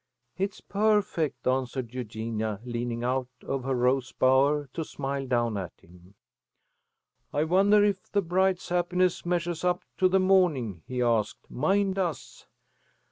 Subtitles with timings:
[0.35, 6.15] "It's perfect," answered Eugenia, leaning out of her rose bower to smile down at him.
[7.31, 11.51] "I wonder if the bride's happiness measures up to the morning," he asked.
[11.51, 12.47] "Mine does."